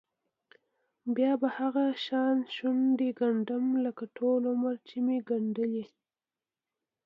[1.15, 5.85] بیا به هغه شان شونډې ګنډم لکه ټول عمر چې مې ګنډلې.